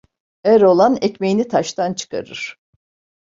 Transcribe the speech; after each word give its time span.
Er 0.43 0.61
olan 0.63 0.97
ekmeğini 1.01 1.47
taştan 1.47 1.93
çıkarır. 1.93 2.57